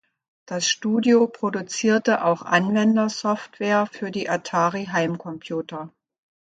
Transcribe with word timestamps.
Das 0.47 0.67
Studio 0.67 1.27
produzierte 1.27 2.23
auch 2.25 2.41
Anwendersoftware 2.41 3.85
für 3.85 4.09
die 4.09 4.27
Atari-Heimcomputer. 4.29 5.91